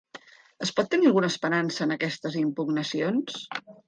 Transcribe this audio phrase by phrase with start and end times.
[0.65, 3.37] Es pot tenir alguna esperança en aquestes impugnacions?